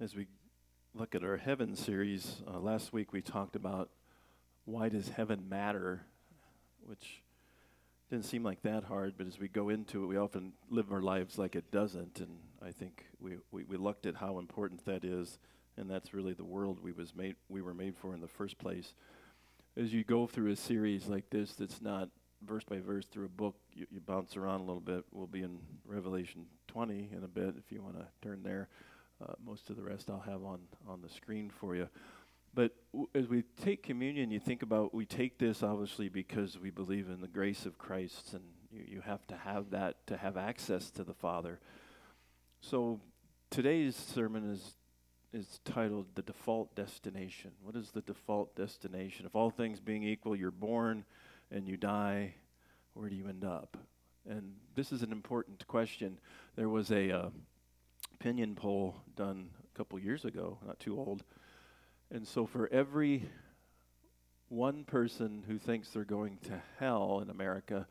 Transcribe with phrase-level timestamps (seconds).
[0.00, 0.26] as we
[0.94, 3.90] look at our heaven series, uh, last week we talked about
[4.64, 6.02] why does heaven matter,
[6.86, 7.20] which
[8.08, 11.02] didn't seem like that hard, but as we go into it, we often live our
[11.02, 15.04] lives like it doesn't, and I think we, we, we looked at how important that
[15.04, 15.40] is,
[15.76, 18.56] and that's really the world we was made we were made for in the first
[18.58, 18.94] place.
[19.76, 22.08] As you go through a series like this, that's not
[22.46, 25.04] verse by verse through a book, you, you bounce around a little bit.
[25.10, 28.68] We'll be in Revelation 20 in a bit if you want to turn there.
[29.20, 31.88] Uh, most of the rest I'll have on, on the screen for you.
[32.54, 36.70] But w- as we take communion, you think about we take this obviously because we
[36.70, 40.36] believe in the grace of Christ, and you, you have to have that to have
[40.36, 41.58] access to the Father.
[42.60, 43.00] So
[43.50, 44.76] today's sermon is
[45.32, 47.50] is titled The Default Destination.
[47.62, 49.26] What is the default destination?
[49.26, 51.04] If all things being equal, you're born
[51.50, 52.34] and you die,
[52.94, 53.76] where do you end up?
[54.28, 56.18] And this is an important question.
[56.56, 57.28] There was a uh,
[58.20, 61.22] opinion poll done a couple years ago, not too old.
[62.10, 63.28] And so for every
[64.48, 67.86] one person who thinks they're going to hell in America,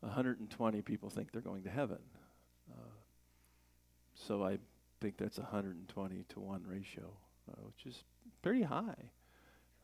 [0.00, 1.98] 120 people think they're going to heaven.
[2.70, 2.90] Uh,
[4.14, 4.58] so I
[5.00, 7.10] think that's 120 to 1 ratio,
[7.50, 8.04] uh, which is
[8.42, 9.10] pretty high.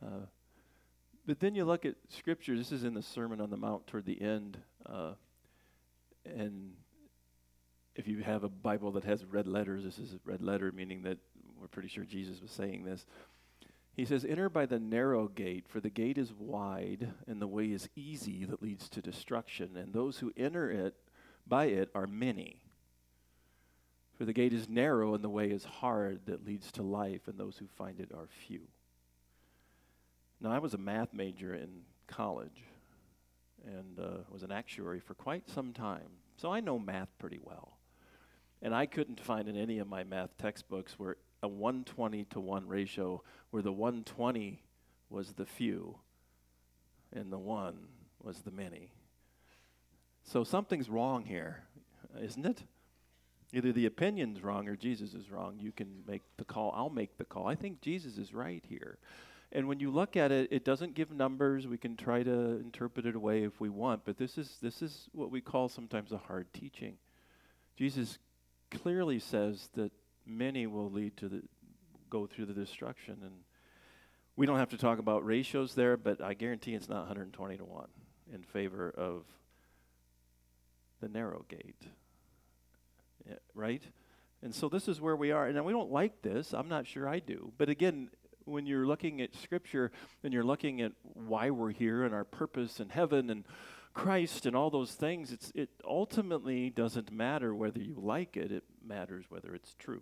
[0.01, 0.27] Uh,
[1.25, 2.55] but then you look at Scripture.
[2.55, 4.57] This is in the Sermon on the Mount toward the end.
[4.85, 5.13] Uh,
[6.25, 6.73] and
[7.95, 11.03] if you have a Bible that has red letters, this is a red letter, meaning
[11.03, 11.17] that
[11.59, 13.05] we're pretty sure Jesus was saying this.
[13.95, 17.67] He says, Enter by the narrow gate, for the gate is wide, and the way
[17.67, 20.95] is easy that leads to destruction, and those who enter it
[21.47, 22.61] by it are many.
[24.17, 27.37] For the gate is narrow, and the way is hard that leads to life, and
[27.37, 28.61] those who find it are few.
[30.41, 31.69] Now, I was a math major in
[32.07, 32.63] college
[33.65, 37.77] and uh, was an actuary for quite some time, so I know math pretty well.
[38.61, 42.67] And I couldn't find in any of my math textbooks where a 120 to 1
[42.67, 44.63] ratio where the 120
[45.09, 45.99] was the few
[47.13, 47.77] and the 1
[48.23, 48.91] was the many.
[50.23, 51.63] So something's wrong here,
[52.19, 52.63] isn't it?
[53.53, 55.57] Either the opinion's wrong or Jesus is wrong.
[55.59, 56.73] You can make the call.
[56.75, 57.47] I'll make the call.
[57.47, 58.97] I think Jesus is right here.
[59.51, 61.67] And when you look at it, it doesn't give numbers.
[61.67, 65.07] We can try to interpret it away if we want, but this is this is
[65.13, 66.97] what we call sometimes a hard teaching.
[67.77, 68.17] Jesus
[68.81, 69.91] clearly says that
[70.25, 71.41] many will lead to the
[72.09, 73.33] go through the destruction and
[74.35, 77.63] we don't have to talk about ratios there, but I guarantee it's not 120 to
[77.63, 77.87] 1
[78.33, 79.23] in favor of
[81.01, 81.81] the narrow gate.
[83.27, 83.81] Yeah, right?
[84.41, 85.47] And so this is where we are.
[85.47, 86.53] And we don't like this.
[86.53, 87.53] I'm not sure I do.
[87.57, 88.09] But again,
[88.43, 89.91] when you're looking at Scripture
[90.23, 93.45] and you're looking at why we're here and our purpose in heaven and
[93.95, 98.65] Christ and all those things, it's, it ultimately doesn't matter whether you like it, it
[98.85, 100.01] matters whether it's true.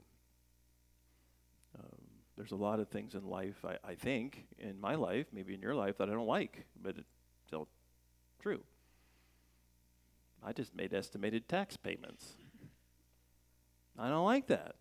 [1.80, 2.00] Um,
[2.36, 5.62] there's a lot of things in life, I, I think, in my life, maybe in
[5.62, 7.14] your life, that I don't like, but it's
[7.46, 7.68] still
[8.42, 8.62] true.
[10.44, 12.34] I just made estimated tax payments.
[13.98, 14.76] I don't like that,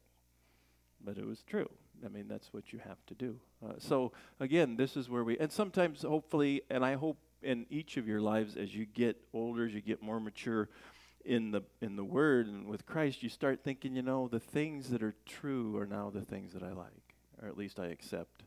[1.04, 1.68] but it was true.
[2.02, 3.38] I mean, that's what you have to do.
[3.64, 7.96] Uh, so again, this is where we, and sometimes, hopefully, and I hope in each
[7.96, 10.68] of your lives, as you get older, as you get more mature
[11.24, 14.90] in the in the Word and with Christ, you start thinking, you know, the things
[14.90, 18.42] that are true are now the things that I like, or at least I accept,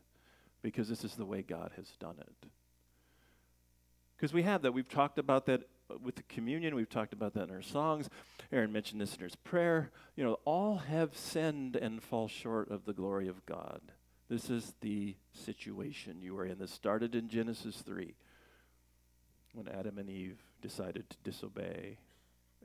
[0.62, 2.48] because this is the way God has done it.
[4.16, 4.72] Because we have that.
[4.72, 5.62] We've talked about that
[6.02, 6.74] with the communion.
[6.74, 8.08] We've talked about that in our songs.
[8.50, 9.90] Aaron mentioned this in his prayer.
[10.16, 13.80] You know, all have sinned and fall short of the glory of God.
[14.28, 16.58] This is the situation you are in.
[16.58, 18.14] This started in Genesis 3
[19.56, 21.98] when Adam and Eve decided to disobey.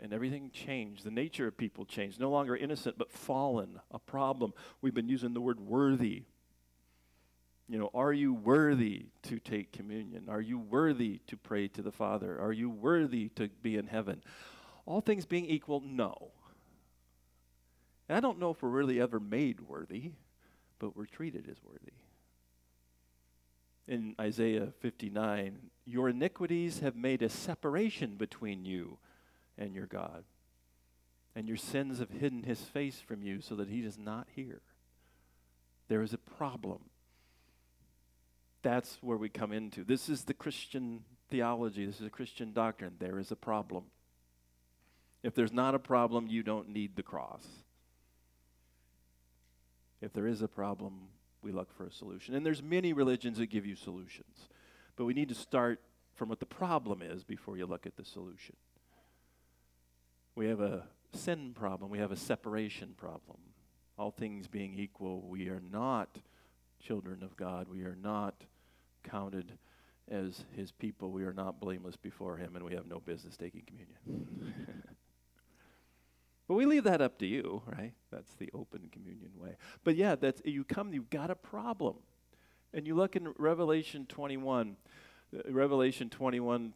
[0.01, 1.03] And everything changed.
[1.03, 2.19] The nature of people changed.
[2.19, 4.53] No longer innocent, but fallen, a problem.
[4.81, 6.23] We've been using the word worthy
[7.71, 10.25] you know, are you worthy to take communion?
[10.27, 12.37] Are you worthy to pray to the Father?
[12.37, 14.21] Are you worthy to be in heaven?
[14.85, 16.31] All things being equal, no.
[18.09, 20.11] And I don't know if we're really ever made worthy,
[20.79, 21.93] but we're treated as worthy.
[23.91, 28.99] In Isaiah 59, your iniquities have made a separation between you
[29.57, 30.23] and your God,
[31.35, 34.61] and your sins have hidden his face from you so that he does not hear.
[35.89, 36.83] There is a problem
[38.61, 39.83] that's where we come into.
[39.83, 42.93] This is the Christian theology, this is a Christian doctrine.
[42.97, 43.83] There is a problem.
[45.21, 47.45] If there's not a problem, you don't need the cross.
[49.99, 51.09] If there is a problem,
[51.41, 52.35] we look for a solution.
[52.35, 54.49] And there's many religions that give you solutions.
[54.95, 55.81] But we need to start
[56.15, 58.55] from what the problem is before you look at the solution.
[60.35, 63.37] We have a sin problem, we have a separation problem.
[63.97, 66.17] all things being equal, we are not
[66.81, 67.67] children of God.
[67.69, 68.43] We are not
[69.03, 69.53] counted
[70.09, 71.11] as his people.
[71.11, 74.83] We are not blameless before him, and we have no business taking communion.
[76.51, 77.93] but we leave that up to you, right?
[78.11, 79.55] That's the open communion way.
[79.85, 81.95] But yeah, that's you come, you've got a problem.
[82.73, 84.75] And you look in Revelation 21,
[85.33, 86.73] uh, Revelation 21,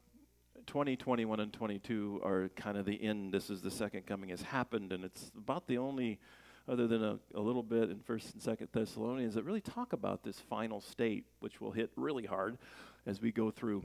[0.66, 3.34] 20, 21, and 22 are kind of the end.
[3.34, 6.22] This is the second coming has happened, and it's about the only,
[6.70, 10.24] other than a, a little bit in First and Second Thessalonians, that really talk about
[10.24, 12.58] this final state, which will hit really hard
[13.06, 13.84] as we go through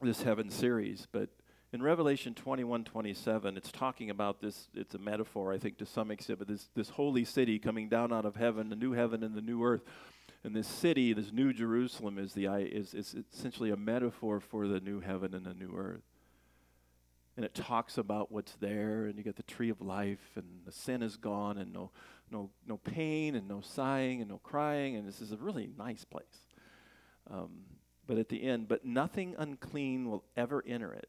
[0.00, 1.06] this heaven series.
[1.12, 1.28] But
[1.72, 6.10] in Revelation 21, 27, it's talking about this, it's a metaphor, I think, to some
[6.10, 9.34] extent, but this, this holy city coming down out of heaven, the new heaven and
[9.34, 9.82] the new earth.
[10.44, 14.80] And this city, this new Jerusalem, is, the, is, is essentially a metaphor for the
[14.80, 16.02] new heaven and the new earth.
[17.36, 20.72] And it talks about what's there, and you get the tree of life, and the
[20.72, 21.90] sin is gone, and no,
[22.30, 26.04] no, no pain, and no sighing, and no crying, and this is a really nice
[26.04, 26.46] place.
[27.30, 27.50] Um,
[28.06, 31.08] but at the end, but nothing unclean will ever enter it,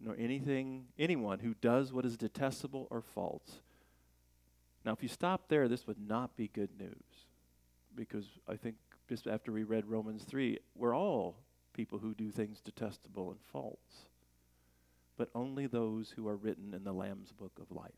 [0.00, 3.60] nor anything, anyone who does what is detestable or false.
[4.84, 7.26] Now, if you stop there, this would not be good news
[7.94, 8.76] because I think
[9.08, 11.36] just after we read Romans 3, we're all
[11.72, 14.06] people who do things detestable and false,
[15.16, 17.90] but only those who are written in the Lamb's book of life.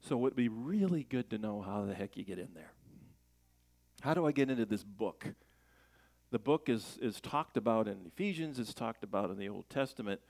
[0.00, 2.72] So it would be really good to know how the heck you get in there.
[4.00, 5.26] How do I get into this book?
[6.30, 10.20] The book is, is talked about in Ephesians, it's talked about in the Old Testament,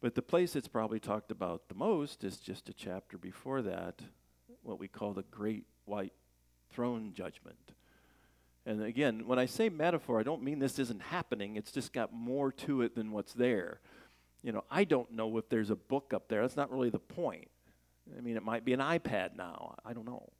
[0.00, 4.00] but the place it's probably talked about the most is just a chapter before that,
[4.62, 6.14] what we call the Great White
[6.70, 7.72] throne judgment.
[8.66, 11.56] And again, when I say metaphor, I don't mean this isn't happening.
[11.56, 13.80] It's just got more to it than what's there.
[14.42, 16.40] You know, I don't know if there's a book up there.
[16.40, 17.48] That's not really the point.
[18.16, 19.74] I mean, it might be an iPad now.
[19.84, 20.30] I don't know.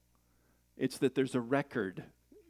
[0.77, 2.03] It's that there's a record.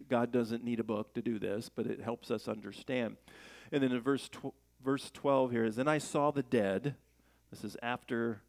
[0.08, 3.16] God doesn't need a book to do this, but it helps us understand.
[3.72, 4.54] And then in verse, tw-
[4.84, 6.96] verse 12 here is Then I saw the dead.
[7.50, 8.42] This is after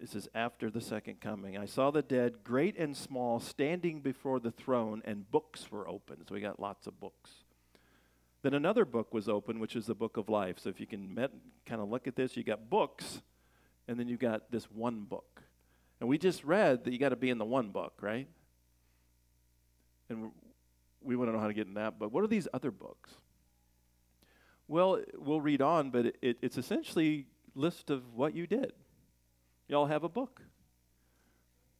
[0.00, 1.56] this is after the second coming.
[1.56, 6.24] I saw the dead, great and small, standing before the throne, and books were opened.
[6.28, 7.30] So we got lots of books.
[8.42, 10.58] Then another book was opened, which is the book of life.
[10.58, 11.30] So if you can met,
[11.64, 13.22] kind of look at this, you got books,
[13.88, 15.42] and then you got this one book.
[16.00, 18.28] And we just read that you got to be in the one book, right?
[20.10, 20.32] And
[21.04, 22.12] we want to know how to get in that book.
[22.12, 23.10] What are these other books?
[24.66, 28.72] Well, we'll read on, but it, it, it's essentially list of what you did.
[29.68, 30.40] Y'all have a book.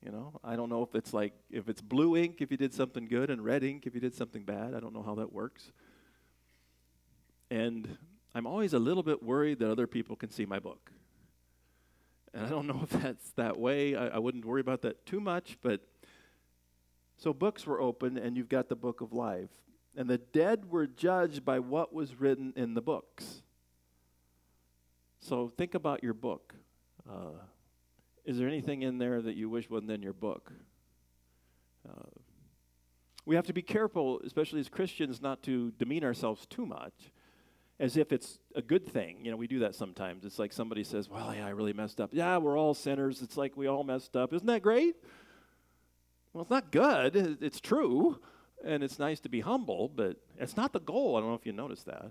[0.05, 2.75] You know, I don't know if it's like if it's blue ink if you did
[2.75, 4.75] something good and red ink if you did something bad.
[4.75, 5.73] I don't know how that works.
[7.51, 7.97] And
[8.35, 10.91] I'm always a little bit worried that other people can see my book.
[12.35, 13.97] And I don't know if that's that way.
[13.97, 15.81] I, I wouldn't worry about that too much, but
[17.17, 19.51] so books were open, and you've got the book of life.
[19.97, 23.43] And the dead were judged by what was written in the books.
[25.21, 26.55] So think about your book.
[27.09, 27.39] Uh,
[28.25, 30.53] is there anything in there that you wish wasn't in your book?
[31.89, 32.11] Uh,
[33.25, 37.11] we have to be careful, especially as Christians, not to demean ourselves too much
[37.81, 39.25] as if it's a good thing.
[39.25, 40.25] You know, we do that sometimes.
[40.25, 42.11] It's like somebody says, Well, yeah, I really messed up.
[42.13, 43.23] Yeah, we're all sinners.
[43.23, 44.33] It's like we all messed up.
[44.33, 44.97] Isn't that great?
[46.35, 47.17] Well, it's not good.
[47.41, 48.21] It's true.
[48.63, 51.17] And it's nice to be humble, but it's not the goal.
[51.17, 52.11] I don't know if you noticed that.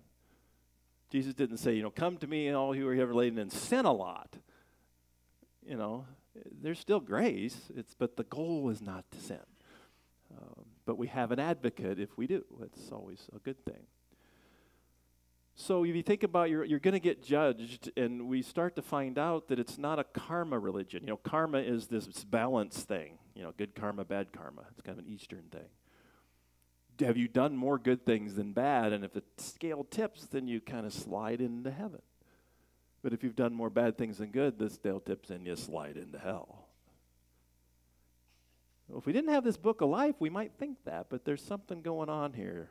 [1.12, 3.86] Jesus didn't say, you know, come to me, all you are heavy laden, and sin
[3.86, 4.36] a lot
[5.68, 6.06] you know,
[6.62, 7.58] there's still grace.
[7.76, 9.40] It's but the goal is not to sin.
[10.36, 12.44] Um, but we have an advocate if we do.
[12.64, 13.86] It's always a good thing.
[15.56, 18.82] So if you think about your, you're going to get judged, and we start to
[18.82, 21.04] find out that it's not a karma religion.
[21.04, 23.20] You know, karma is this balance thing.
[23.36, 24.64] You know, good karma, bad karma.
[24.72, 25.70] It's kind of an Eastern thing.
[27.06, 28.94] Have you done more good things than bad?
[28.94, 32.02] And if the scale tips, then you kind of slide into heaven.
[33.04, 35.98] But if you've done more bad things than good, the scale tips and you slide
[35.98, 36.68] into hell.
[38.88, 41.44] Well, if we didn't have this book of life, we might think that, but there's
[41.44, 42.70] something going on here.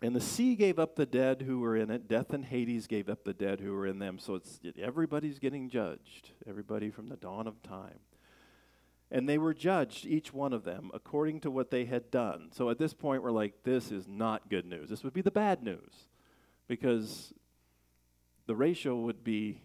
[0.00, 2.06] And the sea gave up the dead who were in it.
[2.06, 4.18] Death and Hades gave up the dead who were in them.
[4.18, 6.30] So it's everybody's getting judged.
[6.48, 7.98] Everybody from the dawn of time.
[9.10, 12.50] And they were judged, each one of them, according to what they had done.
[12.52, 14.90] So at this point, we're like, this is not good news.
[14.90, 16.06] This would be the bad news.
[16.68, 17.32] Because
[18.46, 19.62] the ratio would be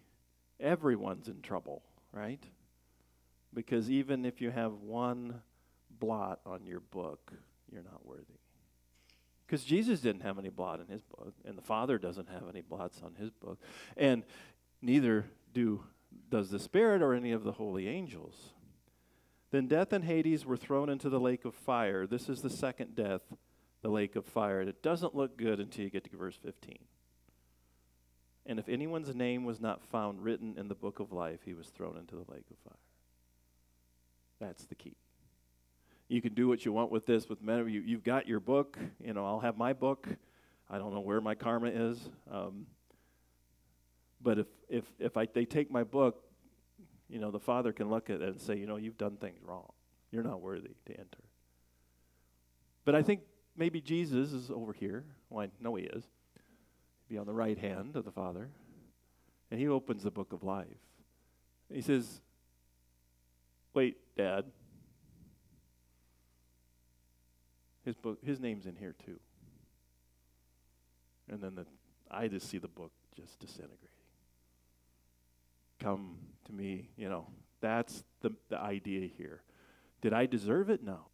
[0.59, 2.41] everyone's in trouble, right?
[3.53, 5.41] Because even if you have one
[5.99, 7.33] blot on your book,
[7.71, 8.23] you're not worthy.
[9.45, 12.61] Because Jesus didn't have any blot in his book, and the Father doesn't have any
[12.61, 13.59] blots on his book,
[13.97, 14.23] and
[14.81, 15.83] neither do
[16.29, 18.35] does the Spirit or any of the holy angels.
[19.51, 22.07] Then death and Hades were thrown into the lake of fire.
[22.07, 23.21] This is the second death,
[23.81, 24.61] the lake of fire.
[24.61, 26.79] It doesn't look good until you get to verse 15.
[28.45, 31.67] And if anyone's name was not found written in the book of life, he was
[31.67, 32.79] thrown into the lake of fire.
[34.39, 34.95] That's the key.
[36.13, 37.27] You can do what you want with this.
[37.27, 38.77] With many, you, you've got your book.
[39.03, 40.07] You know, I'll have my book.
[40.69, 42.07] I don't know where my karma is.
[42.31, 42.67] Um,
[44.21, 46.23] but if if if I, they take my book,
[47.09, 49.39] you know, the father can look at it and say, you know, you've done things
[49.43, 49.71] wrong.
[50.11, 51.23] You're not worthy to enter.
[52.85, 53.21] But I think
[53.57, 55.05] maybe Jesus is over here.
[55.31, 56.03] Well, I know he is
[57.07, 58.51] He'd be on the right hand of the Father.
[59.49, 60.67] And he opens the book of life.
[61.73, 62.21] He says,
[63.73, 64.45] Wait, Dad.
[67.85, 69.19] His book his name's in here too.
[71.29, 71.65] And then the
[72.09, 73.89] I just see the book just disintegrating.
[75.79, 77.27] Come to me, you know.
[77.61, 79.41] That's the the idea here.
[80.01, 80.83] Did I deserve it?
[80.83, 81.07] No.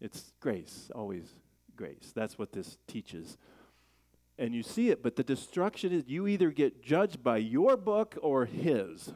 [0.00, 1.34] It's grace, always
[1.76, 2.12] grace.
[2.14, 3.38] That's what this teaches
[4.40, 8.16] and you see it, but the destruction is you either get judged by your book
[8.22, 9.12] or his.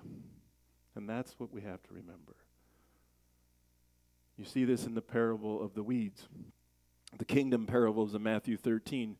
[0.94, 2.36] And that's what we have to remember.
[4.36, 6.28] You see this in the parable of the weeds,
[7.18, 9.16] the kingdom parables in Matthew 13.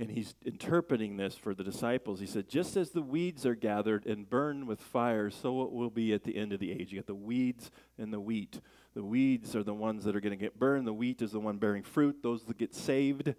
[0.00, 2.20] And he's interpreting this for the disciples.
[2.20, 5.90] He said, Just as the weeds are gathered and burned with fire, so it will
[5.90, 6.92] be at the end of the age.
[6.92, 8.60] You got the weeds and the wheat.
[8.94, 11.40] The weeds are the ones that are going to get burned, the wheat is the
[11.40, 13.34] one bearing fruit, those that get saved.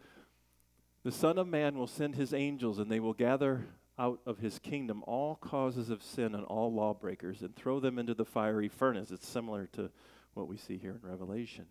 [1.03, 3.65] The Son of Man will send his angels, and they will gather
[3.97, 8.13] out of his kingdom all causes of sin and all lawbreakers and throw them into
[8.13, 9.11] the fiery furnace.
[9.11, 9.91] It's similar to
[10.33, 11.65] what we see here in Revelation.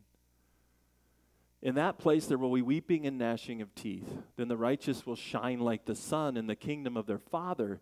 [1.62, 4.09] In that place there will be weeping and gnashing of teeth.
[4.37, 7.81] Then the righteous will shine like the sun in the kingdom of their Father.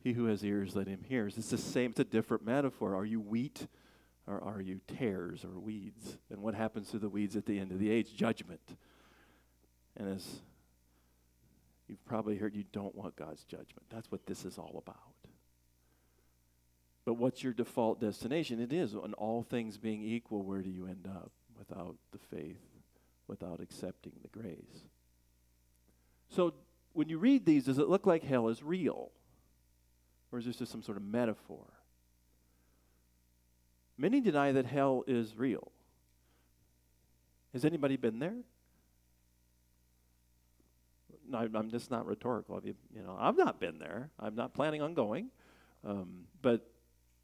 [0.00, 1.26] He who has ears, let him hear.
[1.26, 2.94] It's the same, it's a different metaphor.
[2.94, 3.66] Are you wheat
[4.26, 6.18] or are you tares or weeds?
[6.30, 8.14] And what happens to the weeds at the end of the age?
[8.14, 8.76] Judgment.
[9.96, 10.40] And as
[11.88, 13.86] You've probably heard you don't want God's judgment.
[13.90, 14.96] That's what this is all about.
[17.06, 18.60] But what's your default destination?
[18.60, 22.60] It is, on all things being equal, where do you end up without the faith,
[23.28, 24.84] without accepting the grace?
[26.28, 26.54] So
[26.92, 29.10] when you read these, does it look like hell is real?
[30.32, 31.64] Or is this just some sort of metaphor?
[33.96, 35.72] Many deny that hell is real.
[37.52, 38.36] Has anybody been there?
[41.28, 42.54] no, I'm just not rhetorical.
[42.54, 44.10] Have you, you know, I've not been there.
[44.18, 45.28] I'm not planning on going.
[45.84, 46.70] Um, but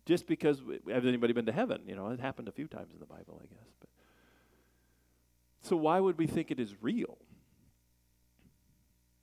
[0.07, 1.83] just because has anybody been to heaven?
[1.87, 3.84] You know, it happened a few times in the Bible, I guess.
[5.64, 7.18] So why would we think it is real?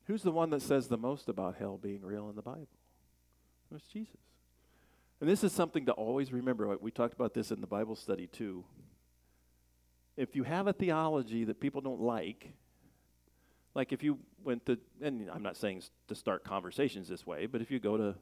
[0.06, 2.68] Who's the one that says the most about hell being real in the Bible?
[3.74, 4.18] It's Jesus.
[5.20, 6.76] And this is something to always remember.
[6.82, 8.64] We talked about this in the Bible study too.
[10.18, 12.52] If you have a theology that people don't like,
[13.76, 17.62] like if you went to, and I'm not saying to start conversations this way, but
[17.62, 18.16] if you go to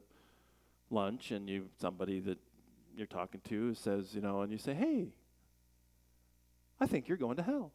[0.90, 2.38] lunch and you somebody that
[2.96, 5.08] you're talking to says, you know, and you say, hey,
[6.78, 7.72] I think you're going to hell.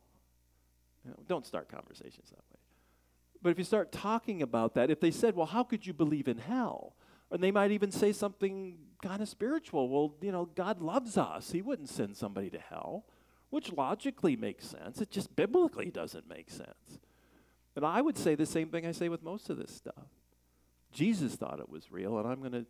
[1.05, 2.59] You know, don't start conversations that way.
[3.41, 6.27] But if you start talking about that, if they said, well, how could you believe
[6.27, 6.95] in hell?
[7.31, 9.87] And they might even say something kind of spiritual.
[9.89, 11.51] Well, you know, God loves us.
[11.51, 13.05] He wouldn't send somebody to hell,
[13.51, 14.99] which logically makes sense.
[14.99, 16.99] It just biblically doesn't make sense.
[17.75, 20.07] And I would say the same thing I say with most of this stuff.
[20.91, 22.65] Jesus thought it was real, and I'm going to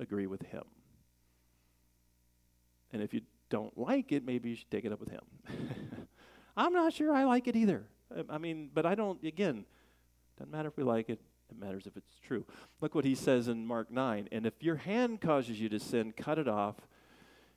[0.00, 0.64] agree with him.
[2.92, 5.20] And if you don't like it, maybe you should take it up with him.
[6.58, 7.84] I'm not sure I like it either.
[8.28, 9.64] I mean, but I don't, again,
[10.36, 12.44] doesn't matter if we like it, it matters if it's true.
[12.80, 14.28] Look what he says in Mark 9.
[14.32, 16.74] And if your hand causes you to sin, cut it off.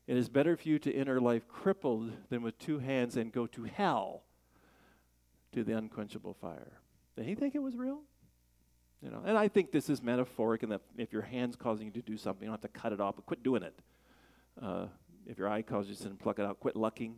[0.06, 3.48] It is better for you to enter life crippled than with two hands and go
[3.48, 4.22] to hell
[5.54, 6.74] to the unquenchable fire.
[7.16, 8.02] Did he think it was real?
[9.02, 11.94] You know, and I think this is metaphoric in that if your hand's causing you
[11.94, 13.74] to do something, you don't have to cut it off, but quit doing it.
[14.62, 14.86] Uh,
[15.26, 17.16] if your eye causes you to sin, pluck it out, quit lucking.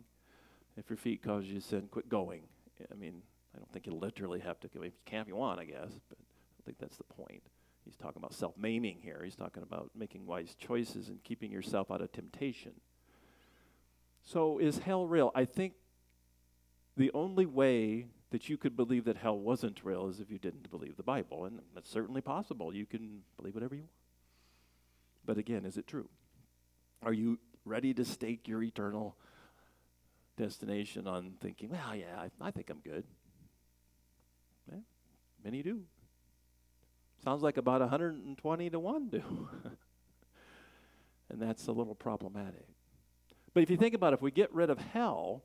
[0.76, 2.42] If your feet cause you to sin, quit going.
[2.90, 3.22] I mean,
[3.54, 4.66] I don't think you literally have to.
[4.66, 7.42] If you can if you want, I guess, but I think that's the point.
[7.84, 9.20] He's talking about self maiming here.
[9.22, 12.72] He's talking about making wise choices and keeping yourself out of temptation.
[14.22, 15.30] So, is hell real?
[15.34, 15.74] I think
[16.96, 20.70] the only way that you could believe that hell wasn't real is if you didn't
[20.70, 21.44] believe the Bible.
[21.44, 22.74] And that's certainly possible.
[22.74, 23.92] You can believe whatever you want.
[25.24, 26.08] But again, is it true?
[27.02, 29.16] Are you ready to stake your eternal
[30.36, 33.04] destination on thinking, well, yeah, I, I think I'm good?
[34.70, 34.78] Yeah,
[35.44, 35.80] many do.
[37.22, 39.48] Sounds like about 120 to 1 do.
[41.30, 42.66] and that's a little problematic.
[43.54, 45.44] But if you think about it, if we get rid of hell,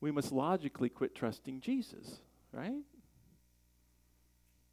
[0.00, 2.18] we must logically quit trusting Jesus,
[2.52, 2.82] right?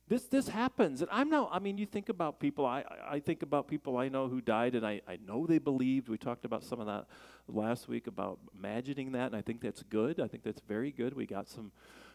[0.08, 1.50] This this happens, and I'm not.
[1.52, 2.66] I mean, you think about people.
[2.66, 6.10] I I think about people I know who died, and I I know they believed.
[6.10, 7.08] We talked about some of that
[7.48, 10.20] last week about imagining that, and I think that's good.
[10.20, 11.16] I think that's very good.
[11.16, 11.72] We got some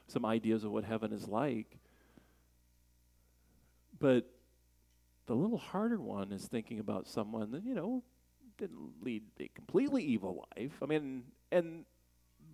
[0.07, 1.79] some ideas of what heaven is like.
[3.99, 4.31] But
[5.27, 8.05] the little harder one is thinking about someone that you know
[8.57, 10.73] didn't lead a completely evil life.
[10.81, 11.85] I mean, and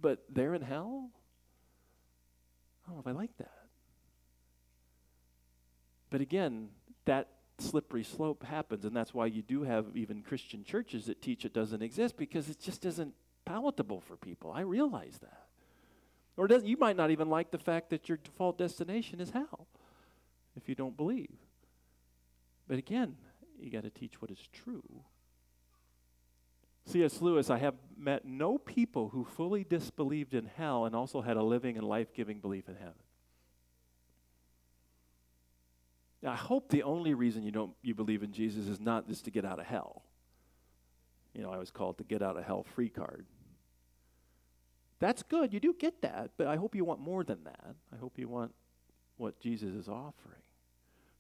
[0.01, 1.11] but they're in hell.
[2.85, 3.66] I don't know if I like that.
[6.17, 6.71] But again,
[7.05, 11.45] that slippery slope happens, and that's why you do have even Christian churches that teach
[11.45, 13.13] it doesn't exist because it just isn't
[13.45, 14.51] palatable for people.
[14.51, 15.43] I realize that.
[16.39, 19.67] Or does, you might not even like the fact that your default destination is hell
[20.57, 21.37] if you don't believe.
[22.67, 23.17] But again,
[23.61, 25.03] you got to teach what is true.
[26.87, 27.21] C.S.
[27.21, 31.43] Lewis, I have met no people who fully disbelieved in hell and also had a
[31.43, 32.95] living and life giving belief in heaven.
[36.27, 39.27] Now, I hope the only reason you don't you believe in Jesus is not just
[39.27, 40.03] to get out of hell.
[41.33, 43.27] You know, I was called to get out of hell free card.
[44.99, 45.55] That's good.
[45.55, 47.77] You do get that, but I hope you want more than that.
[47.95, 48.53] I hope you want
[49.19, 50.43] what Jesus is offering.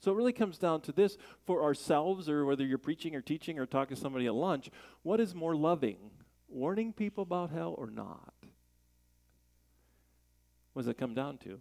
[0.00, 3.60] So it really comes down to this for ourselves, or whether you're preaching or teaching
[3.60, 4.70] or talking to somebody at lunch,
[5.04, 6.10] what is more loving?
[6.48, 8.34] Warning people about hell or not?
[10.72, 11.60] What does it come down to?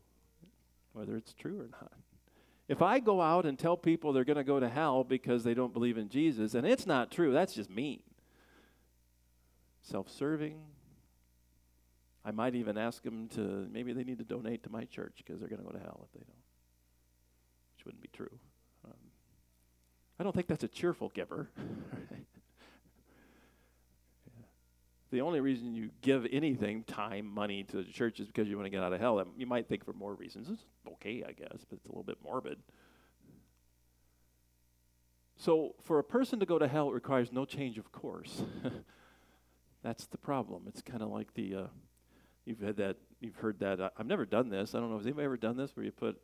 [0.94, 1.92] Whether it's true or not.
[2.68, 5.54] If I go out and tell people they're going to go to hell because they
[5.54, 8.02] don't believe in Jesus, and it's not true, that's just mean.
[9.82, 10.60] Self serving.
[12.24, 15.40] I might even ask them to, maybe they need to donate to my church because
[15.40, 16.44] they're going to go to hell if they don't,
[17.76, 18.40] which wouldn't be true.
[18.84, 18.94] Um,
[20.20, 21.50] I don't think that's a cheerful giver.
[25.12, 28.66] the only reason you give anything, time, money to the church is because you want
[28.66, 29.24] to get out of hell.
[29.38, 30.50] You might think for more reasons.
[30.50, 32.58] It's okay, I guess, but it's a little bit morbid.
[35.38, 38.42] So, for a person to go to hell, it requires no change of course.
[39.84, 40.64] That's the problem.
[40.68, 41.68] It's kind of like the, uh,
[42.46, 43.80] you've had that, you've heard that.
[43.80, 44.74] Uh, I've never done this.
[44.74, 44.98] I don't know.
[44.98, 46.20] Has anybody ever done this where you put,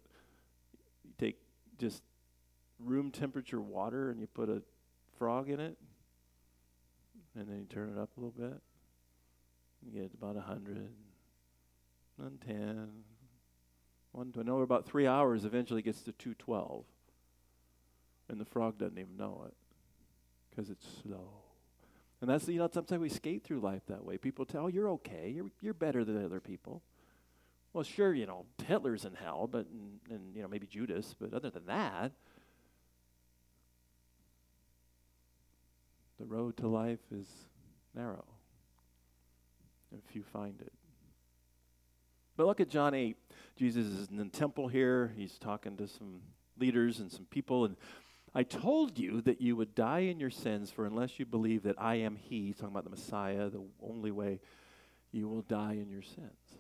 [1.04, 1.38] you take
[1.78, 2.02] just
[2.80, 4.64] room temperature water and you put a
[5.20, 5.78] frog in it
[7.36, 8.60] and then you turn it up a little bit?
[9.86, 10.90] You get about 100,
[12.18, 12.56] 110,
[14.12, 14.50] 120.
[14.50, 16.86] No, about three hours eventually gets to 212.
[18.30, 19.56] And the frog doesn't even know it
[20.50, 21.30] because it's slow.
[22.22, 24.18] And that's, you know, sometimes we skate through life that way.
[24.18, 25.34] People tell, oh, you're okay.
[25.36, 26.84] You're, you're better than other people.
[27.74, 31.34] Well, sure, you know, Hitler's in hell, but, and, and you know, maybe Judas, but
[31.34, 32.12] other than that,
[36.20, 37.26] the road to life is
[37.96, 38.26] narrow
[39.92, 40.74] if you find it.
[42.38, 43.18] But look at John 8.
[43.56, 45.14] Jesus is in the temple here.
[45.16, 46.22] He's talking to some
[46.58, 47.66] leaders and some people.
[47.66, 47.76] And
[48.34, 51.76] I told you that you would die in your sins, for unless you believe that
[51.80, 54.40] I am He, he's talking about the Messiah, the only way
[55.12, 56.58] you will die in your sins.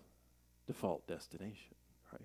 [0.68, 1.76] Default destination,
[2.12, 2.22] right?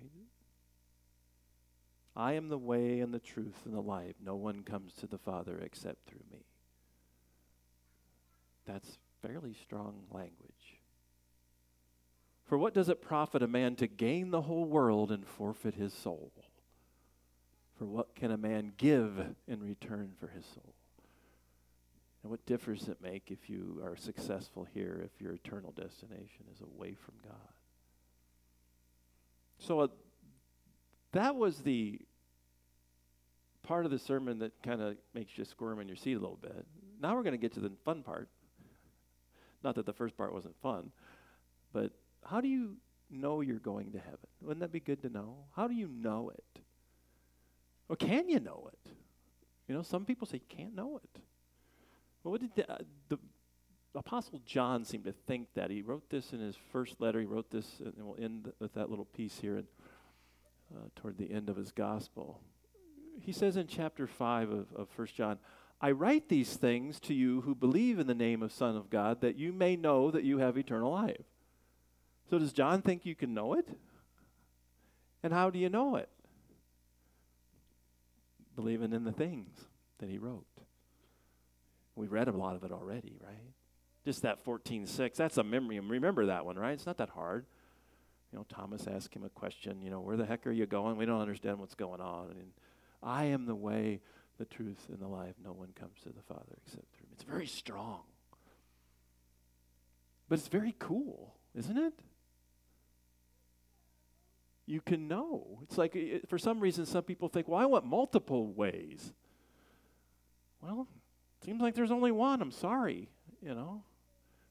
[2.15, 4.15] I am the way and the truth and the life.
[4.23, 6.45] No one comes to the Father except through me.
[8.65, 10.81] That's fairly strong language.
[12.47, 15.93] For what does it profit a man to gain the whole world and forfeit his
[15.93, 16.31] soul?
[17.77, 20.73] For what can a man give in return for his soul?
[22.23, 26.45] And what difference does it make if you are successful here if your eternal destination
[26.53, 27.53] is away from God?
[29.59, 29.87] So uh,
[31.11, 31.99] that was the
[33.61, 36.39] part of the sermon that kind of makes you squirm in your seat a little
[36.41, 36.65] bit.
[37.01, 38.29] Now we're going to get to the fun part.
[39.63, 40.91] Not that the first part wasn't fun,
[41.73, 41.91] but
[42.29, 42.75] how do you
[43.09, 44.27] know you're going to heaven?
[44.41, 45.45] Wouldn't that be good to know?
[45.55, 46.61] How do you know it?
[47.89, 48.91] Or can you know it?
[49.67, 51.21] You know, some people say you can't know it.
[52.23, 53.17] Well, what did the, uh, the
[53.95, 55.71] Apostle John seem to think that?
[55.71, 57.19] He wrote this in his first letter.
[57.19, 59.67] He wrote this, and we'll end with that little piece here in,
[60.75, 62.41] uh, toward the end of his gospel.
[63.21, 65.39] He says in chapter 5 of, of 1 John,
[65.79, 69.21] I write these things to you who believe in the name of Son of God,
[69.21, 71.25] that you may know that you have eternal life.
[72.29, 73.67] So does John think you can know it?
[75.23, 76.09] And how do you know it?
[78.55, 79.49] Believing in the things
[79.99, 80.45] that he wrote.
[81.95, 83.53] We read a lot of it already, right?
[84.05, 85.17] Just that 14:6.
[85.17, 85.79] That's a memory.
[85.79, 86.73] Remember that one, right?
[86.73, 87.45] It's not that hard.
[88.31, 90.97] You know, Thomas asked him a question, you know, where the heck are you going?
[90.97, 92.31] We don't understand what's going on.
[92.31, 92.51] And
[93.01, 94.01] I am the way,
[94.37, 95.35] the truth, and the life.
[95.43, 97.13] No one comes to the Father except through me.
[97.13, 98.01] It's very strong.
[100.29, 101.93] But it's very cool, isn't it?
[104.67, 105.59] You can know.
[105.63, 109.13] It's like, it, for some reason, some people think, well, I want multiple ways.
[110.61, 110.87] Well,
[111.43, 112.41] seems like there's only one.
[112.41, 113.09] I'm sorry,
[113.41, 113.83] you know.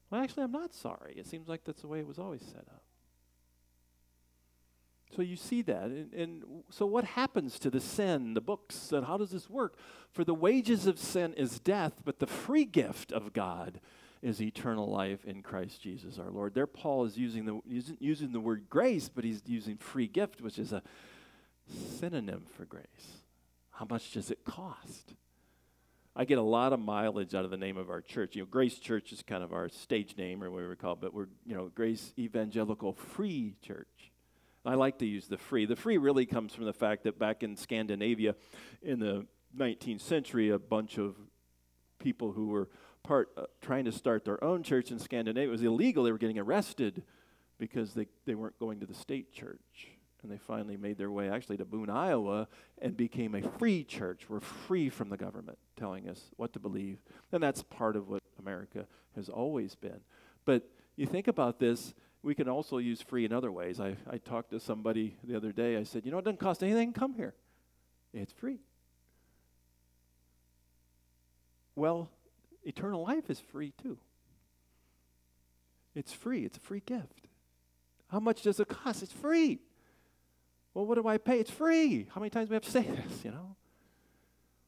[0.09, 1.13] Well, actually, I'm not sorry.
[1.17, 2.81] It seems like that's the way it was always set up.
[5.15, 5.83] So you see that.
[5.83, 9.77] And, and, so what happens to the sin, the books, and how does this work?
[10.11, 13.79] For the wages of sin is death, but the free gift of God
[14.21, 16.53] is eternal life in Christ Jesus our Lord.
[16.53, 20.41] There Paul is using the using, using the word grace, but he's using free gift,
[20.41, 20.81] which is a
[21.99, 22.83] synonym for grace.
[23.71, 25.13] How much does it cost?
[26.15, 28.35] I get a lot of mileage out of the name of our church.
[28.35, 30.99] You know, Grace Church is kind of our stage name or whatever we call it,
[30.99, 34.11] but we're, you know, Grace Evangelical Free Church.
[34.65, 35.67] I like to use the free.
[35.67, 38.35] The free really comes from the fact that back in Scandinavia
[38.81, 41.15] in the 19th century, a bunch of
[41.99, 42.67] people who were
[43.03, 46.03] part uh, trying to start their own church in Scandinavia it was illegal.
[46.03, 47.03] They were getting arrested
[47.57, 49.89] because they, they weren't going to the state church
[50.23, 52.47] and they finally made their way actually to Boone, Iowa,
[52.81, 54.29] and became a free church.
[54.29, 56.99] We're free from the government telling us what to believe.
[57.31, 59.99] And that's part of what America has always been.
[60.45, 63.79] But you think about this, we can also use free in other ways.
[63.79, 65.77] I, I talked to somebody the other day.
[65.77, 67.35] I said, You know, it doesn't cost anything, come here.
[68.13, 68.59] It's free.
[71.75, 72.09] Well,
[72.67, 73.97] eternal life is free too.
[75.95, 77.27] It's free, it's a free gift.
[78.09, 79.03] How much does it cost?
[79.03, 79.59] It's free.
[80.73, 81.39] Well, what do I pay?
[81.39, 82.07] It's free.
[82.13, 83.55] How many times do we have to say this, you know?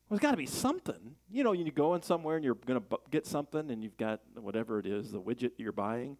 [0.09, 1.15] Well, there's got to be something.
[1.29, 3.97] You know, you go in somewhere and you're going to bu- get something and you've
[3.97, 6.17] got whatever it is, the widget you're buying.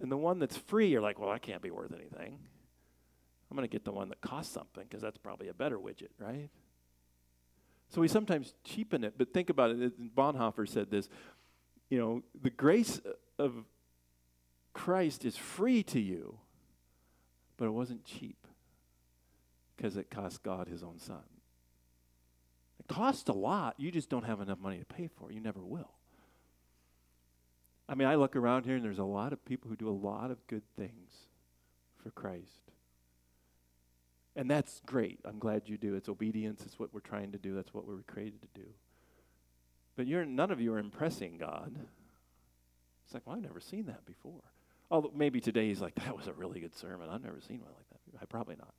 [0.00, 2.38] And the one that's free, you're like, well, that can't be worth anything.
[3.50, 6.08] I'm going to get the one that costs something because that's probably a better widget,
[6.18, 6.48] right?
[7.94, 10.16] So we sometimes cheapen it, but think about it.
[10.16, 11.08] Bonhoeffer said this
[11.90, 13.00] you know, the grace
[13.38, 13.54] of
[14.72, 16.38] Christ is free to you,
[17.56, 18.48] but it wasn't cheap
[19.76, 21.22] because it cost God his own son.
[22.80, 23.76] It costs a lot.
[23.78, 25.34] You just don't have enough money to pay for it.
[25.34, 25.92] You never will.
[27.88, 29.90] I mean, I look around here and there's a lot of people who do a
[29.90, 31.12] lot of good things
[32.02, 32.72] for Christ.
[34.36, 35.20] And that's great.
[35.24, 35.94] I'm glad you do.
[35.94, 36.62] It's obedience.
[36.64, 37.54] It's what we're trying to do.
[37.54, 38.66] That's what we were created to do.
[39.96, 41.74] But you're, none of you are impressing God.
[43.04, 44.42] It's like, well, I've never seen that before.
[44.90, 47.08] Although maybe today he's like, that was a really good sermon.
[47.10, 48.20] I've never seen one like that.
[48.20, 48.74] I probably not.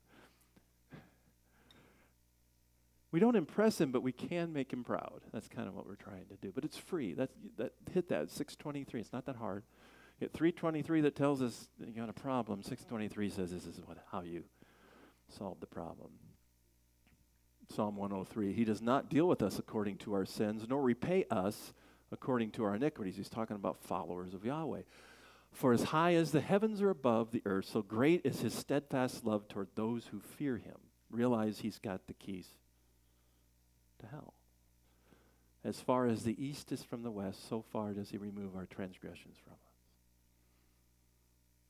[3.12, 5.22] We don't impress him, but we can make him proud.
[5.32, 6.52] That's kind of what we're trying to do.
[6.54, 7.14] But it's free.
[7.14, 9.00] That's, that hit that 623.
[9.00, 9.62] It's not that hard.
[10.18, 12.62] Hit 323 that tells us you got a problem.
[12.62, 14.44] 623 says this is what how you
[15.28, 16.10] solve the problem.
[17.74, 18.52] Psalm 103.
[18.52, 21.72] He does not deal with us according to our sins, nor repay us
[22.12, 23.16] according to our iniquities.
[23.16, 24.82] He's talking about followers of Yahweh.
[25.52, 29.24] For as high as the heavens are above the earth, so great is his steadfast
[29.24, 30.76] love toward those who fear him.
[31.10, 32.46] Realize he's got the keys
[34.00, 34.34] to hell.
[35.64, 38.66] As far as the east is from the west, so far does he remove our
[38.66, 39.58] transgressions from us.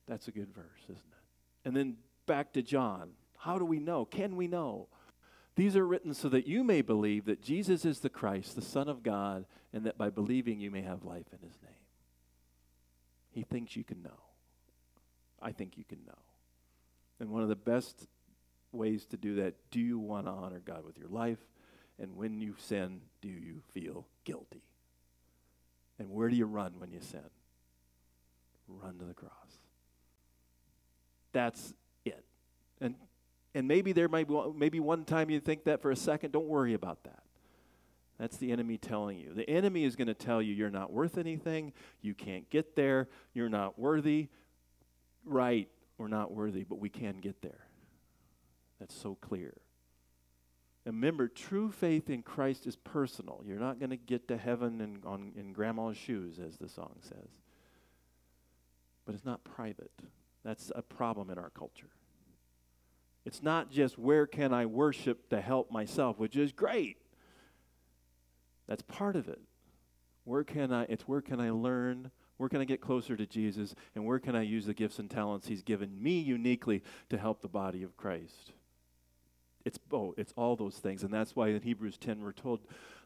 [0.07, 1.65] That's a good verse, isn't it?
[1.65, 3.11] And then back to John.
[3.37, 4.05] How do we know?
[4.05, 4.87] Can we know?
[5.55, 8.87] These are written so that you may believe that Jesus is the Christ, the Son
[8.87, 11.71] of God, and that by believing you may have life in his name.
[13.31, 14.19] He thinks you can know.
[15.41, 16.17] I think you can know.
[17.19, 18.07] And one of the best
[18.71, 21.39] ways to do that, do you want to honor God with your life?
[21.99, 24.61] And when you sin, do you feel guilty?
[25.99, 27.21] And where do you run when you sin?
[28.67, 29.31] Run to the cross.
[31.31, 31.73] That's
[32.05, 32.23] it.
[32.79, 32.95] And
[33.57, 36.31] and maybe there might be maybe one time you think that for a second.
[36.31, 37.23] Don't worry about that.
[38.19, 39.33] That's the enemy telling you.
[39.33, 43.07] The enemy is going to tell you you're not worth anything, you can't get there,
[43.33, 44.27] you're not worthy.
[45.25, 47.65] Right, we're not worthy, but we can get there.
[48.79, 49.55] That's so clear.
[50.85, 53.41] And remember, true faith in Christ is personal.
[53.43, 56.95] You're not going to get to heaven in, on, in grandma's shoes, as the song
[57.01, 57.41] says.
[59.03, 59.91] But it's not private.
[60.45, 61.89] That's a problem in our culture.
[63.27, 66.95] It's not just where can I worship to help myself, which is great.
[68.67, 69.41] That's part of it.
[70.23, 72.11] Where can I it's where can I learn?
[72.37, 73.75] Where can I get closer to Jesus?
[73.95, 77.41] And where can I use the gifts and talents he's given me uniquely to help
[77.41, 78.53] the body of Christ?
[79.65, 80.17] It's both.
[80.17, 81.03] It's all those things.
[81.03, 82.61] And that's why in Hebrews 10 we're told,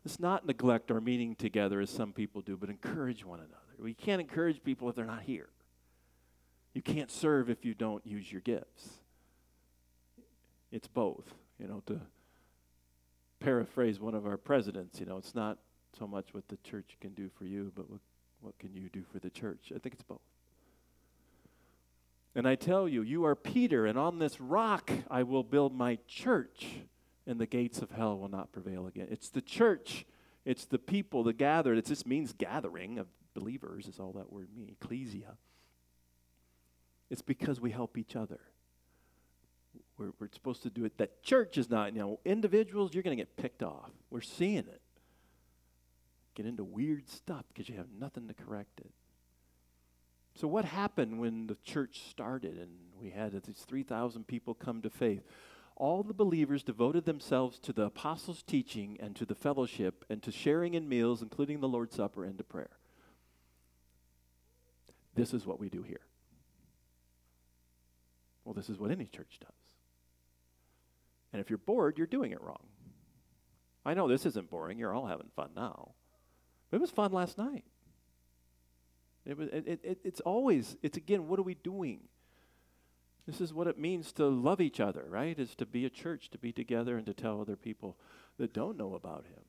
[0.06, 3.56] let's not neglect our meeting together as some people do, but encourage one another.
[3.80, 5.50] We can't encourage people if they're not here.
[6.76, 9.01] You can't serve if you don't use your gifts.
[10.72, 11.34] It's both.
[11.60, 12.00] You know, to
[13.40, 15.58] paraphrase one of our presidents, you know, it's not
[15.98, 18.00] so much what the church can do for you, but what,
[18.42, 19.72] what can you do for the church?
[19.76, 20.22] I think it's both.
[22.34, 25.98] And I tell you, you are Peter, and on this rock I will build my
[26.08, 26.68] church,
[27.28, 29.08] and the gates of hell will not prevail again.
[29.12, 30.06] It's the church,
[30.46, 31.78] it's the people, the gathered.
[31.78, 35.36] It just means gathering of believers, is all that word means, ecclesia.
[37.10, 38.40] It's because we help each other.
[40.02, 40.98] We're, we're supposed to do it.
[40.98, 43.92] That church is not, you know, individuals, you're going to get picked off.
[44.10, 44.82] We're seeing it.
[46.34, 48.92] Get into weird stuff because you have nothing to correct it.
[50.34, 54.90] So, what happened when the church started and we had these 3,000 people come to
[54.90, 55.22] faith?
[55.76, 60.32] All the believers devoted themselves to the apostles' teaching and to the fellowship and to
[60.32, 62.78] sharing in meals, including the Lord's Supper and to prayer.
[65.14, 66.06] This is what we do here.
[68.46, 69.61] Well, this is what any church does.
[71.32, 72.66] And if you're bored, you're doing it wrong.
[73.86, 74.78] I know this isn't boring.
[74.78, 75.92] You're all having fun now.
[76.70, 77.66] But it was fun last night.
[79.26, 82.02] It was, it, it, it's always, it's again, what are we doing?
[83.28, 85.38] This is what it means to love each other, right?
[85.38, 87.98] Is to be a church, to be together, and to tell other people
[88.40, 89.44] that don't know about Him.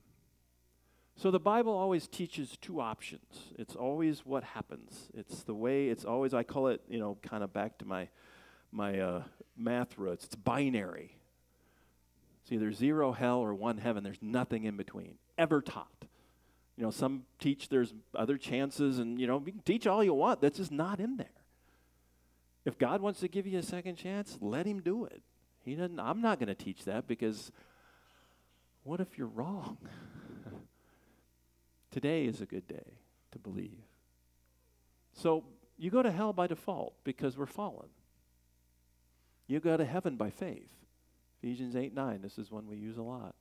[1.17, 3.53] So the Bible always teaches two options.
[3.59, 5.09] It's always what happens.
[5.15, 8.09] It's the way, it's always, I call it, you know, kind of back to my,
[8.71, 9.23] my uh,
[9.57, 10.25] math roots.
[10.25, 11.17] It's binary.
[12.43, 14.03] It's either zero hell or one heaven.
[14.03, 15.89] There's nothing in between, ever taught.
[16.77, 20.15] You know, some teach there's other chances, and, you know, you can teach all you
[20.15, 20.41] want.
[20.41, 21.27] That's just not in there.
[22.65, 25.23] If God wants to give you a second chance, let Him do it.
[25.65, 27.53] He doesn't, I'm not going to teach that because
[28.85, 29.79] what if you're wrong?
[31.91, 32.99] Today is a good day
[33.33, 33.83] to believe.
[35.13, 35.45] So
[35.77, 37.89] you go to hell by default because we're fallen.
[39.47, 40.71] You go to heaven by faith.
[41.43, 43.35] Ephesians 8 9, this is one we use a lot.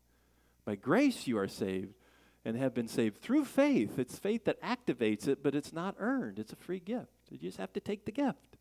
[0.66, 1.94] By grace you are saved
[2.44, 4.00] and have been saved through faith.
[4.00, 6.40] It's faith that activates it, but it's not earned.
[6.40, 7.08] It's a free gift.
[7.30, 8.58] You just have to take the gift.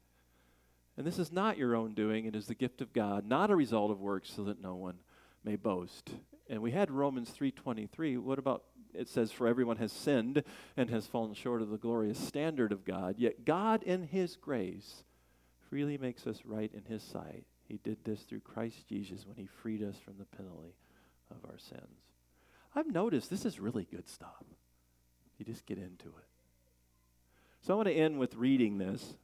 [0.96, 3.56] And this is not your own doing, it is the gift of God, not a
[3.56, 4.98] result of works so that no one
[5.42, 6.10] may boast.
[6.48, 8.18] And we had Romans 3:23.
[8.18, 10.42] What about it says for everyone has sinned
[10.76, 15.04] and has fallen short of the glorious standard of God, yet God in his grace
[15.70, 17.46] freely makes us right in his sight.
[17.70, 20.74] He did this through Christ Jesus when he freed us from the penalty
[21.30, 22.02] of our sins.
[22.74, 24.42] I've noticed this is really good stuff.
[25.38, 26.26] You just get into it.
[27.60, 29.14] So I want to end with reading this.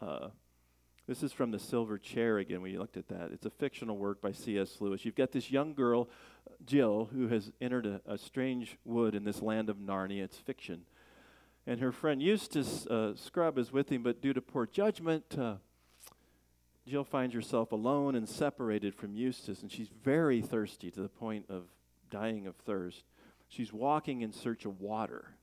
[0.00, 0.30] Uh,
[1.06, 2.60] this is from The Silver Chair again.
[2.60, 3.30] We looked at that.
[3.32, 4.80] It's a fictional work by C.S.
[4.80, 5.04] Lewis.
[5.04, 6.08] You've got this young girl,
[6.66, 10.24] Jill, who has entered a, a strange wood in this land of Narnia.
[10.24, 10.82] It's fiction.
[11.68, 15.54] And her friend Eustace uh, Scrubb is with him, but due to poor judgment, uh,
[16.86, 21.46] Jill finds herself alone and separated from Eustace, and she's very thirsty to the point
[21.48, 21.64] of
[22.10, 23.04] dying of thirst.
[23.48, 25.36] She's walking in search of water.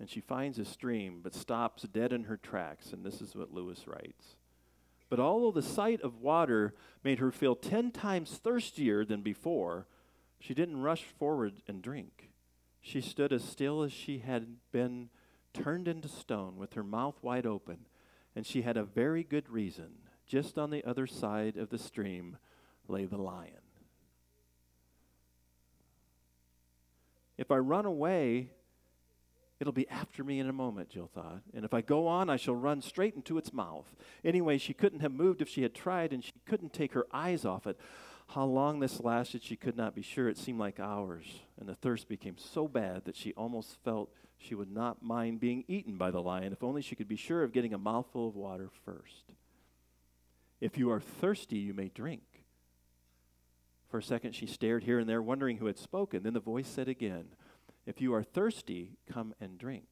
[0.00, 2.92] And she finds a stream, but stops dead in her tracks.
[2.92, 4.36] And this is what Lewis writes.
[5.10, 9.86] But although the sight of water made her feel ten times thirstier than before,
[10.40, 12.30] she didn't rush forward and drink.
[12.80, 15.10] She stood as still as she had been
[15.52, 17.86] turned into stone, with her mouth wide open.
[18.36, 19.90] And she had a very good reason.
[20.26, 22.38] Just on the other side of the stream
[22.88, 23.52] lay the lion.
[27.36, 28.50] If I run away,
[29.60, 31.42] it'll be after me in a moment, Jill thought.
[31.52, 33.94] And if I go on, I shall run straight into its mouth.
[34.24, 37.44] Anyway, she couldn't have moved if she had tried, and she couldn't take her eyes
[37.44, 37.78] off it.
[38.28, 40.28] How long this lasted, she could not be sure.
[40.28, 44.54] It seemed like hours, and the thirst became so bad that she almost felt she
[44.54, 47.52] would not mind being eaten by the lion if only she could be sure of
[47.52, 49.32] getting a mouthful of water first.
[50.60, 52.22] If you are thirsty, you may drink.
[53.88, 56.22] For a second, she stared here and there, wondering who had spoken.
[56.22, 57.26] Then the voice said again,
[57.86, 59.84] If you are thirsty, come and drink.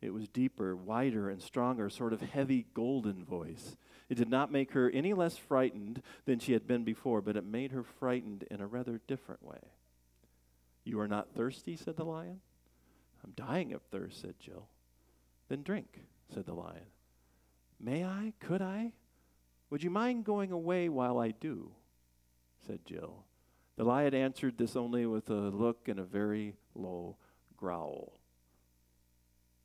[0.00, 3.76] It was deeper, wider, and stronger, sort of heavy, golden voice.
[4.08, 7.44] It did not make her any less frightened than she had been before, but it
[7.44, 9.60] made her frightened in a rather different way.
[10.84, 12.40] You are not thirsty, said the lion.
[13.22, 14.68] I'm dying of thirst, said Jill.
[15.48, 16.00] Then drink,
[16.32, 16.86] said the lion.
[17.78, 18.32] May I?
[18.40, 18.92] Could I?
[19.68, 21.72] Would you mind going away while I do?
[22.66, 23.24] said Jill.
[23.76, 27.16] The lion answered this only with a look and a very low
[27.56, 28.19] growl.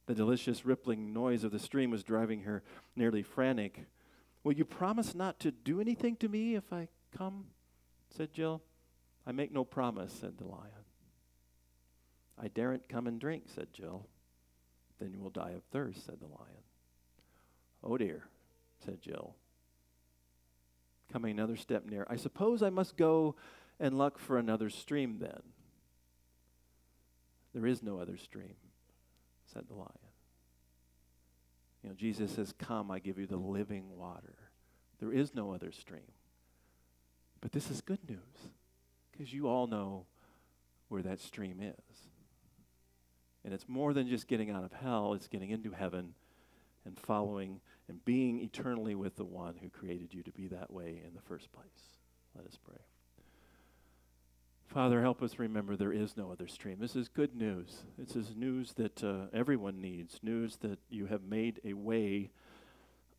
[0.05, 2.63] The delicious rippling noise of the stream was driving her
[2.95, 3.85] nearly frantic.
[4.43, 7.45] Will you promise not to do anything to me if I come?
[8.09, 8.61] said Jill.
[9.25, 10.71] I make no promise, said the lion.
[12.39, 14.05] I daren't come and drink, said Jill.
[14.99, 16.63] Then you will die of thirst, said the lion.
[17.83, 18.25] Oh dear,
[18.83, 19.35] said Jill
[21.11, 22.05] coming another step near.
[22.09, 23.35] I suppose I must go
[23.79, 25.41] and look for another stream then.
[27.53, 28.55] There is no other stream,
[29.45, 29.91] said the lion.
[31.83, 34.35] You know, Jesus says, Come, I give you the living water.
[34.99, 36.11] There is no other stream.
[37.41, 38.49] But this is good news
[39.11, 40.05] because you all know
[40.87, 41.97] where that stream is.
[43.43, 46.15] And it's more than just getting out of hell, it's getting into heaven
[46.85, 51.01] and following and being eternally with the one who created you to be that way
[51.05, 51.99] in the first place.
[52.35, 52.81] Let us pray.
[54.75, 56.79] Father, help us remember there is no other stream.
[56.81, 57.83] This is good news.
[57.97, 62.31] This is news that uh, everyone needs, news that you have made a way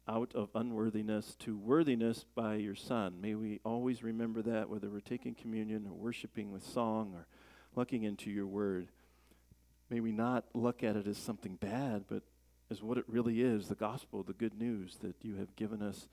[0.07, 3.23] out of unworthiness to worthiness by your Son.
[3.23, 7.27] May we always remember that, whether we're taking communion or worshiping with song or
[7.75, 8.88] looking into your word.
[9.88, 12.23] May we not look at it as something bad, but
[12.71, 16.07] as what it really is the gospel, the good news that you have given us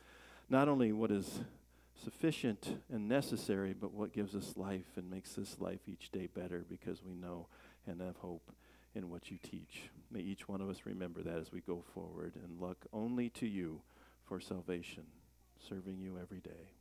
[0.49, 1.41] not only what is
[2.01, 6.65] sufficient and necessary, but what gives us life and makes this life each day better
[6.69, 7.47] because we know
[7.87, 8.51] and have hope
[8.95, 9.89] in what you teach.
[10.11, 13.47] May each one of us remember that as we go forward and look only to
[13.47, 13.81] you
[14.25, 15.03] for salvation,
[15.67, 16.71] serving you every day.